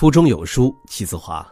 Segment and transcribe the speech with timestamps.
[0.00, 1.46] 腹中有书气自华。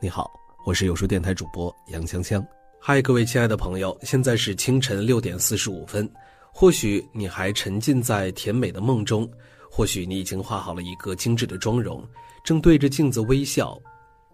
[0.00, 0.28] 你好，
[0.64, 2.44] 我是有书电台主播杨香香。
[2.80, 6.12] 嗨，各位亲爱的朋友，现在是清晨六点四十五分。
[6.52, 9.30] 或许你还沉浸在甜美的梦中，
[9.70, 12.04] 或许你已经画好了一个精致的妆容，
[12.42, 13.80] 正对着镜子微笑。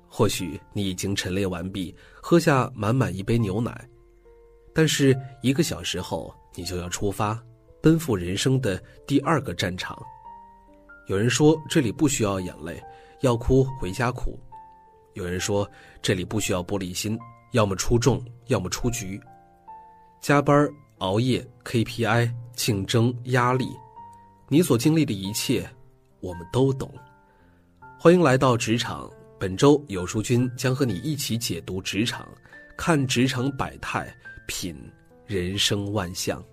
[0.09, 3.87] 或许你已经晨练完毕，喝下满满一杯牛奶。
[4.75, 7.39] 但是一个小时后，你就要出发，
[7.82, 10.03] 奔赴人生的第二个战场。
[11.07, 12.82] 有人说这里不需要眼泪，
[13.22, 14.39] 要哭回家哭；
[15.14, 15.68] 有人说
[16.00, 17.18] 这里不需要玻璃心，
[17.53, 19.21] 要么出众，要么出局。
[20.21, 20.68] 加班、
[20.99, 23.68] 熬夜、KPI、竞争、压力，
[24.49, 25.68] 你所经历的一切，
[26.21, 26.93] 我们都懂。
[27.99, 32.27] 欢迎来到职场，本周有书君将和你一起解读职场，
[32.77, 34.12] 看职场百态，
[34.47, 34.77] 品
[35.27, 36.44] 人生万象。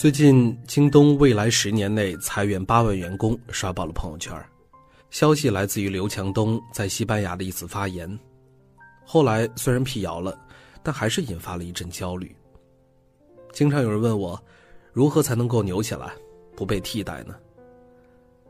[0.00, 4.34] 最近，京东未来十年内裁员八万员工，刷爆了朋友圈。
[5.10, 8.18] 消息来自于刘强东在西班牙的一次发言。
[9.04, 10.40] 后来虽然辟谣了，
[10.82, 12.34] 但还是引发了一阵焦虑。
[13.52, 14.42] 经常有人问我，
[14.90, 16.10] 如何才能够牛起来，
[16.56, 17.34] 不被替代呢？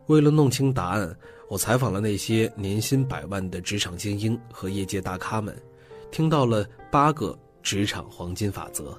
[0.07, 1.13] 为了弄清答案，
[1.49, 5.61] 我采访了那些年薪百万的职场精英和业界大咖们，
[6.13, 8.97] 听到了八个职场黄金法则。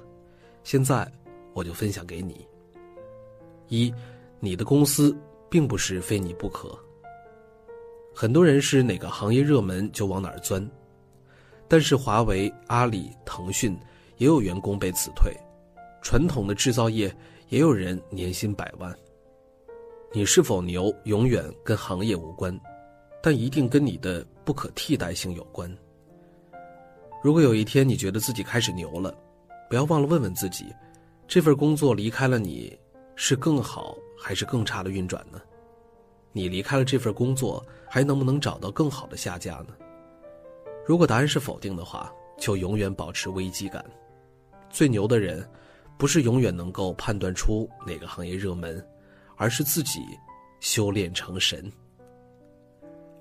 [0.64, 1.10] 现在。
[1.54, 2.46] 我就分享给你。
[3.68, 3.92] 一，
[4.40, 5.16] 你的公司
[5.48, 6.78] 并不是非你不可。
[8.14, 10.70] 很多人是哪个行业热门就往哪儿钻，
[11.66, 13.74] 但是华为、阿里、腾讯
[14.18, 15.34] 也有员工被辞退，
[16.02, 17.14] 传统的制造业
[17.48, 18.94] 也有人年薪百万。
[20.12, 22.54] 你是否牛，永远跟行业无关，
[23.22, 25.74] 但一定跟你的不可替代性有关。
[27.22, 29.16] 如果有一天你觉得自己开始牛了，
[29.70, 30.66] 不要忘了问问自己。
[31.32, 32.78] 这份工作离开了你，
[33.16, 35.40] 是更好还是更差的运转呢？
[36.30, 39.68] 你离开了这份工作，还能不能找到更好的下家呢？
[40.84, 43.82] 如果答案是否定的话，就永远保持危机感。
[44.68, 45.48] 最牛的人，
[45.96, 48.86] 不是永远能够判断出哪个行业热门，
[49.34, 50.00] 而是自己
[50.60, 51.72] 修炼成神。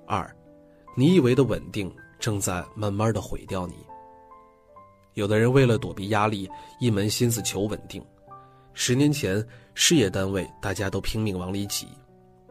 [0.05, 0.29] 二，
[0.97, 1.89] 你以为的稳定，
[2.19, 3.75] 正在慢慢的毁掉你。
[5.13, 6.49] 有的人为了躲避压力，
[6.79, 8.03] 一门心思求稳定。
[8.73, 11.87] 十年前，事业单位大家都拼命往里挤，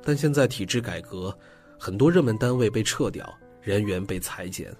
[0.03, 1.37] 但现在体制改革，
[1.78, 3.26] 很多热门单位被撤掉，
[3.62, 4.70] 人员被裁减。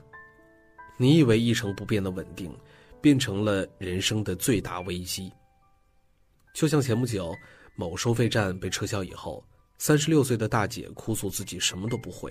[0.99, 2.55] 你以为一成不变的稳定，
[3.01, 5.33] 变成了人生的最大危机。
[6.53, 7.35] 就像前不久，
[7.75, 9.43] 某收费站被撤销以后，
[9.79, 12.31] 三十六岁的大姐哭诉自己什么都不会。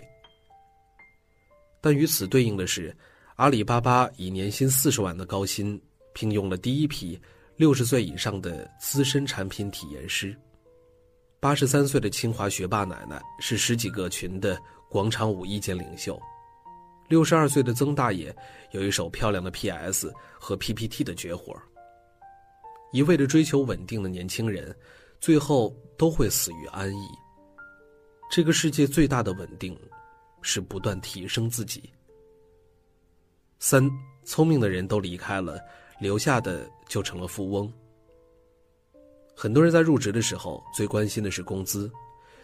[1.81, 2.95] 但与此对应的是。
[3.39, 5.81] 阿里巴巴以年薪四十万的高薪
[6.13, 7.17] 聘用了第一批
[7.55, 10.35] 六十岁以上的资深产品体验师。
[11.39, 16.19] 八十三岁的清华学霸奶奶是十几个群的广场舞意见领袖。
[17.07, 18.35] 六十二岁的曾大爷
[18.71, 21.57] 有一手漂亮的 PS 和 PPT 的绝活。
[22.91, 24.75] 一味的追求稳定的年轻人，
[25.21, 27.07] 最后都会死于安逸。
[28.29, 29.79] 这个世界最大的稳定，
[30.41, 31.89] 是不断提升自己。
[33.59, 33.91] 三，
[34.23, 35.59] 聪明的人都离开了，
[35.99, 37.71] 留下的就成了富翁。
[39.35, 41.91] 很多人在入职的时候最关心的是工资，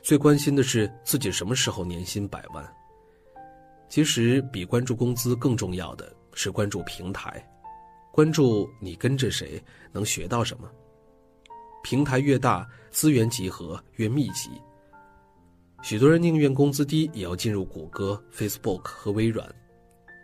[0.02, 2.76] 最关心的是自己什么时候年薪百万。
[3.88, 7.42] 其实，比关注工资更重要的是关注平台，
[8.12, 10.70] 关注你跟着谁能学到什么。
[11.82, 14.50] 平台越大，资源集合越密集。
[15.82, 19.48] 许多人宁愿工资低，也要进入谷歌、Facebook 和微软。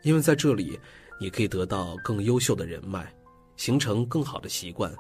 [0.04, 0.80] 因为在这里，
[1.20, 3.14] 你可以得到更优秀的人脉，
[3.56, 4.92] 形成更好的习惯，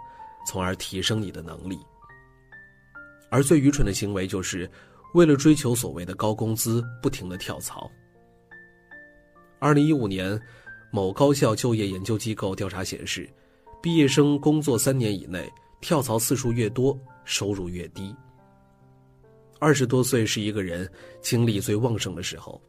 [0.48, 1.80] 从而提升你的能力。
[3.30, 4.70] 而最愚蠢的行为就是，
[5.14, 7.90] 为了追求所谓的高工资，不停的跳槽。
[9.60, 10.40] 二零一五年，
[10.92, 13.30] 某高校就业研究机构调查显示，
[13.82, 18.16] 毕业生工作三年以内，跳槽次数越多，收入越低。
[19.60, 20.90] 二十多岁是一个人
[21.22, 22.62] 精力最旺盛的时候。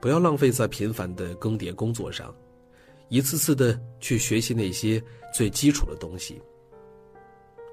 [0.00, 2.34] 不要浪费在频繁的更迭工作上，
[3.08, 5.02] 一次次的去学习那些
[5.34, 6.40] 最基础的东西。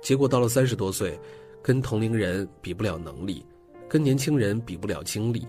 [0.01, 1.19] 结果到了三十多岁，
[1.61, 3.45] 跟同龄人比不了能力，
[3.87, 5.47] 跟年轻人比不了经历，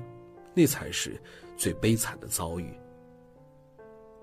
[0.54, 1.20] 那才是
[1.56, 2.72] 最悲惨的遭遇。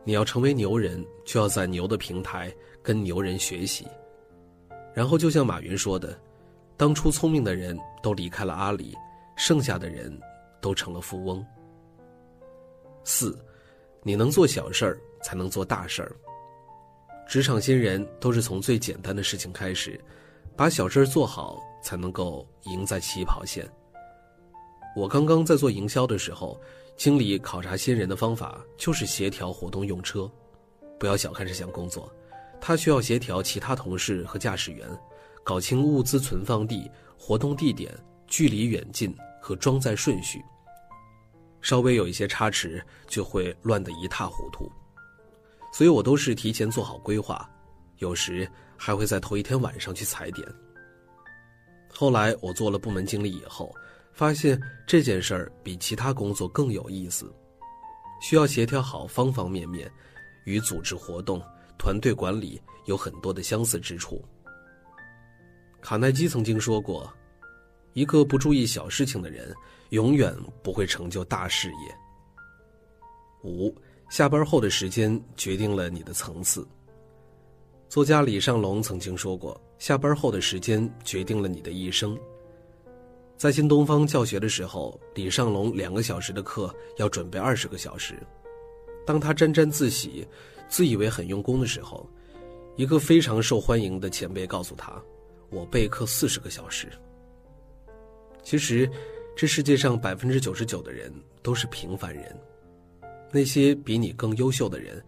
[0.03, 3.87] 你要成为牛人，就要在牛的平台跟牛人学习。
[4.93, 6.19] 然后就像马云说的，
[6.77, 8.93] 当初聪明的人都离开了阿里，
[9.37, 10.15] 剩下的人
[10.61, 11.43] 都成了富翁。
[13.03, 13.37] 四，
[14.01, 16.15] 你能做小事儿，才能做大事儿。
[17.27, 19.99] 职场新人都是从最简单的事情开始，
[20.55, 23.67] 把小事儿做好，才能够赢在起跑线。
[24.95, 26.59] 我刚刚在做营销的时候，
[26.95, 30.29] 经理考察新人的方法就是协调活动用车。
[30.99, 32.13] 不要小看这项工作，
[32.61, 34.87] 他需要协调其他同事和驾驶员，
[35.43, 37.91] 搞清物资存放地、活动地点、
[38.27, 40.43] 距离远近和装载顺序。
[41.63, 44.71] 稍微有一些差池，就会乱得一塌糊涂。
[45.71, 47.49] 所以我都是提前做好规划，
[47.97, 50.47] 有时还会在头一天晚上去踩点。
[51.91, 53.73] 后来我做了部门经理以后，
[54.11, 57.33] 发现这件事儿比其他工作更有意思，
[58.21, 59.91] 需要协调好方方面面，
[60.45, 61.41] 与组织活动、
[61.79, 64.23] 团队管理有很多的相似之处。
[65.81, 67.11] 卡耐基曾经说过
[67.93, 69.53] ：“一个不注意小事情的人，
[69.89, 71.95] 永远不会成就大事业。”
[73.43, 73.73] 五。
[74.09, 76.67] 下班后的时间决定了你的层次。
[77.89, 82.15] 作家李尚龙曾经说过：“下班后的时间决定了你的一生。”
[83.37, 88.21] 在新东方教学的时候，李尚龙两个小时的课要准备二十个小时。
[89.03, 90.27] 当他沾沾自喜、
[90.69, 92.07] 自以为很用功的时候，
[92.75, 95.01] 一个非常受欢迎的前辈告诉他
[95.49, 96.87] ：“我备课四十个小时。”
[98.43, 98.89] 其实，
[99.35, 101.11] 这世界上百分之九十九的人
[101.41, 102.37] 都是平凡人。
[103.31, 105.03] 那些比你更优秀的人，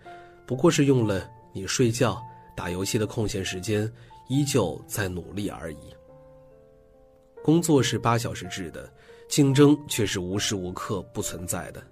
[0.45, 2.19] 不过是用了你睡觉、
[2.55, 3.91] 打游戏的空闲时间，
[4.29, 5.93] 依旧在努力而已。
[7.43, 8.91] 工作是八小时制的，
[9.27, 11.83] 竞争却是无时无刻不存在的。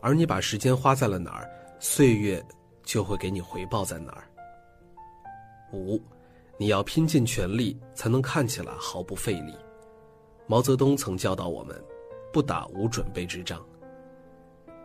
[0.00, 2.42] 而你把时间花在了哪儿，岁月
[2.82, 4.24] 就会给你回报在哪儿。
[5.72, 6.00] 五，
[6.56, 9.54] 你要拼尽全力，才能看起来毫不费力。
[10.46, 11.82] 毛泽东曾教导我们，
[12.30, 13.64] 不打无准备之仗。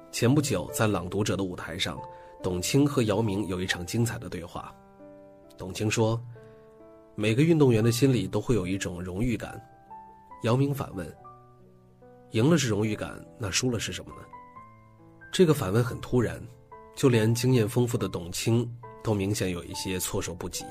[0.10, 2.00] 前不久，在《朗读者》的舞台上，
[2.42, 4.74] 董卿和姚明有一场精彩的对话。
[5.58, 6.20] 董卿说
[7.14, 9.62] ：“每个运动员的心里都会有一种荣誉感。”
[10.44, 11.06] 姚明反问
[12.32, 14.22] ：“赢了是荣誉感，那输了是什么呢？”
[15.30, 16.42] 这个反问很突然，
[16.96, 18.66] 就连经验丰富的董卿
[19.04, 20.64] 都明显有一些措手不及。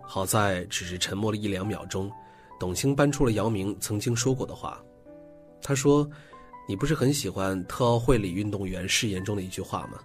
[0.00, 2.10] 好在只是沉默了一两秒钟，
[2.58, 4.82] 董卿搬出了姚明曾经说过的话，
[5.62, 6.08] 他说。
[6.70, 9.98] 你不是很喜欢特奥会里运动员誓言中的一句话吗？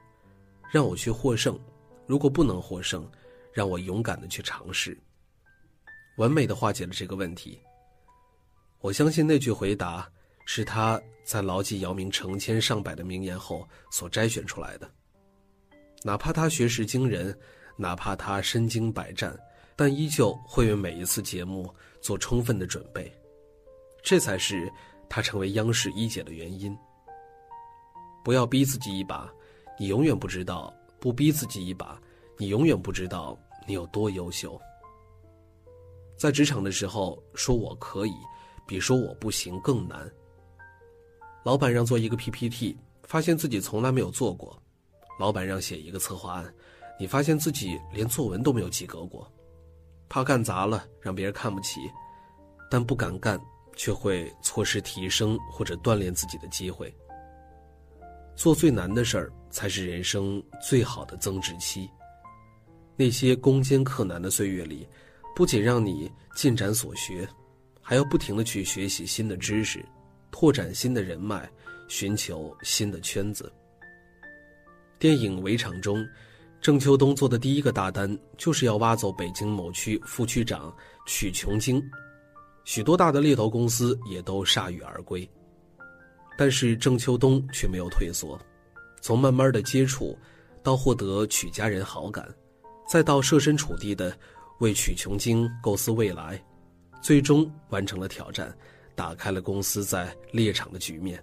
[0.71, 1.59] 让我去获胜，
[2.07, 3.05] 如果不能获胜，
[3.51, 4.97] 让我勇敢的去尝试。
[6.15, 7.59] 完美的化解了这个问题。
[8.79, 10.09] 我相信那句回答
[10.45, 14.89] 是他在牢记姚明成千上百的名言后所摘选出来的。
[16.01, 17.37] 哪怕他学识惊人，
[17.75, 19.37] 哪怕他身经百战，
[19.75, 23.11] 但依旧会为每一次节目做充分的准备。
[24.01, 24.71] 这才是。
[25.09, 26.75] 他成为央视一姐的原因。
[28.23, 29.31] 不要逼自己一把，
[29.77, 32.01] 你永远不知道；不逼自己一把，
[32.35, 33.37] 你永远不知道
[33.67, 34.59] 你有多优秀。
[36.17, 38.15] 在职场的时候，说我可以，
[38.65, 40.11] 比说我不行更难。
[41.43, 44.51] 老板让做一个 PPT，发现自己从来没有做过；
[45.19, 46.53] 老板让写一个策划案，
[46.99, 49.31] 你发现自己连作文都没有及格过。
[50.13, 51.91] 怕干砸了，让别人看不起，
[52.69, 53.41] 但不敢干。
[53.75, 56.95] 却会错失提升或者锻炼自己的机会。
[58.35, 61.89] 做最难的事儿，才是人生最好的增值期。
[62.95, 64.87] 那些攻坚克难的岁月里，
[65.35, 67.27] 不仅让你进展所学，
[67.81, 69.83] 还要不停的去学习新的知识，
[70.29, 71.49] 拓展新的人脉，
[71.87, 73.51] 寻求新的圈子。
[74.99, 76.07] 电影《围场》中，
[76.63, 80.73] 郑秋冬做的第一个大单，就是要挖走北京某区副区长
[81.05, 81.83] 曲琼京。
[82.63, 85.29] 许多大的猎头公司也都铩羽而归，
[86.37, 88.39] 但是郑秋冬却没有退缩，
[89.01, 90.17] 从慢慢的接触，
[90.63, 92.33] 到获得曲家人好感，
[92.87, 94.17] 再到设身处地的
[94.61, 96.41] 为曲琼京构思未来，
[97.01, 98.57] 最终完成了挑战，
[98.95, 101.21] 打开了公司在猎场的局面。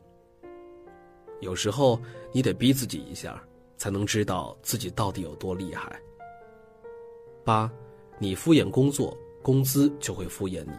[1.41, 1.99] 有时候
[2.31, 3.43] 你得逼自己一下，
[3.81, 5.99] 才能知道自己到底有多厉害。
[7.43, 7.73] 八，
[8.19, 10.75] 你敷衍工作，工资就会敷衍你。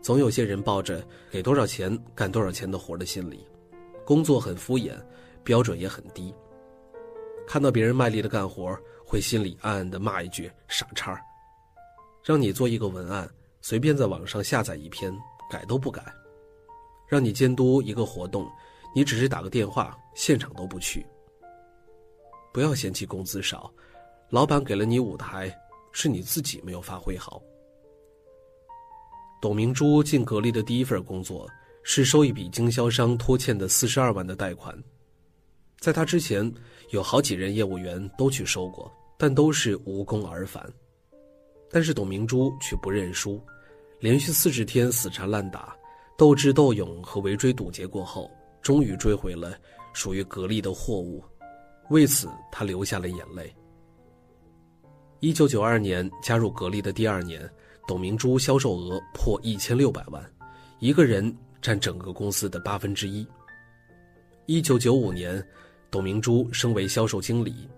[0.00, 3.44] 总有些人抱着给多少钱干多少钱的活的心理，
[4.04, 4.96] 工作很敷衍，
[5.42, 6.32] 标准也很低。
[7.44, 11.20] 看到别人卖力的干活，会心里暗暗的骂一句“傻叉”。
[12.22, 13.28] 让你做一个文案，
[13.62, 15.12] 随便在网上下载一篇，
[15.50, 16.00] 改都不改。
[17.08, 18.48] 让你监督一个活动，
[18.94, 21.04] 你只是打个电话，现场都不去。
[22.52, 23.72] 不要嫌弃工资少，
[24.28, 25.56] 老板给了你舞台，
[25.92, 27.42] 是你自己没有发挥好。
[29.40, 31.48] 董明珠进格力的第一份工作
[31.82, 34.76] 是收一笔经销商拖欠的四十二万的贷款，
[35.78, 36.52] 在他之前，
[36.90, 40.70] 有好几任业务员都去收过，但都是无功而返。
[41.70, 43.40] 但是董明珠却不认输，
[44.00, 45.74] 连续四十天死缠烂打、
[46.18, 48.30] 斗智斗勇和围追堵截过后，
[48.60, 49.56] 终于追回了
[49.92, 51.24] 属于格力的货物。
[51.90, 53.54] 为此，他流下了眼泪。
[55.18, 57.48] 一九九二年加入格力的第二年，
[57.86, 60.24] 董明珠销售额破一千六百万，
[60.78, 63.26] 一个人占整个公司的八分之一。
[64.46, 65.46] 一九九五年，
[65.90, 67.68] 董明珠升为销售经理，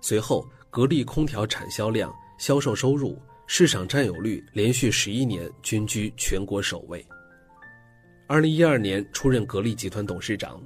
[0.00, 3.18] 随后格力空调产销量、销售收入。
[3.48, 7.06] 市场占有率连续十一年均居全国首位。
[8.26, 10.60] 二零一二年出任格力集团董事长，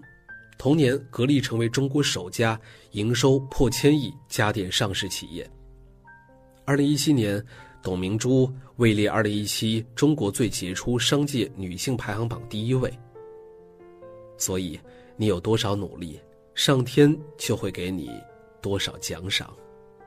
[0.60, 5.50] 同年格力成为中国首家营收破千亿家电上市企业。
[6.66, 7.42] 二零一七年，
[7.82, 12.92] 董明珠位列二零一七中国最杰出商界女性排行榜第一位。
[14.36, 14.78] 所以，
[15.16, 16.20] 你有多少努力，
[16.54, 18.10] 上天就会给你
[18.60, 19.50] 多少奖赏。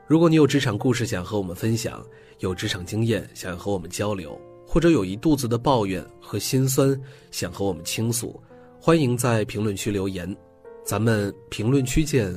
[0.06, 2.06] 如果你有职场故事想和我们分享，
[2.38, 6.96] 有职场经验想要和我们交流，或者有一肚子的抱怨和心酸
[7.32, 8.40] 想和我们倾诉，
[8.86, 10.36] 欢迎在评论区留言，
[10.84, 12.36] 咱们评论区见，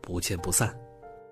[0.00, 0.76] 不见不散。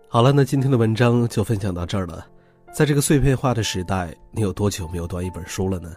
[0.06, 2.24] 好了，那今天的文章就分享到这儿了。
[2.72, 5.96] 在这个碎片化的时代，你有多久没有读一本书了呢？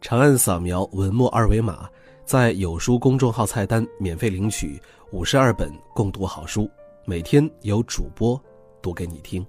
[0.00, 1.90] 长按扫描文末二维码，
[2.24, 6.70] 在有书公众号菜单免费领取五十二本共读好书，
[7.04, 8.40] 每天有主播。
[8.80, 9.44] 读给你听，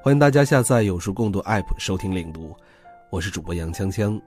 [0.00, 2.54] 欢迎大家下载有书共读 App 收听领读，
[3.10, 4.22] 我是主播杨锵锵，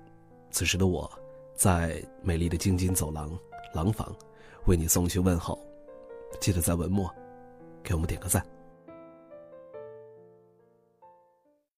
[0.52, 1.10] 此时的我，
[1.56, 3.32] 在美丽的京津走廊
[3.74, 4.14] 廊坊，
[4.66, 5.60] 为你送去问候，
[6.40, 7.10] 记得在文末，
[7.84, 8.46] 给我们点个赞。